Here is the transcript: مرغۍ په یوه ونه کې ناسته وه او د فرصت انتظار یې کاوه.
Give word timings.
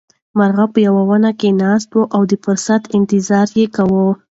مرغۍ 0.37 0.67
په 0.73 0.79
یوه 0.87 1.01
ونه 1.09 1.31
کې 1.39 1.49
ناسته 1.61 1.93
وه 1.97 2.05
او 2.15 2.21
د 2.31 2.33
فرصت 2.43 2.81
انتظار 2.97 3.47
یې 3.59 3.65
کاوه. 3.75 4.05